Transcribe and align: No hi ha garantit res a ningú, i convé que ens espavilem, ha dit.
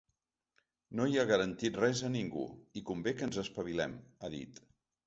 No 0.99 1.05
hi 1.11 1.19
ha 1.19 1.25
garantit 1.33 1.77
res 1.83 2.01
a 2.09 2.11
ningú, 2.17 2.49
i 2.83 2.87
convé 2.89 3.15
que 3.21 3.31
ens 3.31 3.43
espavilem, 3.47 3.97
ha 4.27 4.35
dit. 4.41 4.69